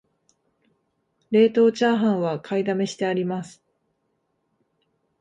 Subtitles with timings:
[1.29, 3.61] 冷凍チャーハンは買いだめしてあります